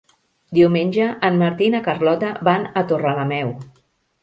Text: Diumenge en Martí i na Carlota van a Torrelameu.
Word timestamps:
Diumenge 0.57 1.09
en 1.29 1.37
Martí 1.43 1.67
i 1.67 1.75
na 1.75 1.83
Carlota 1.89 2.33
van 2.51 2.69
a 2.81 2.85
Torrelameu. 2.95 3.57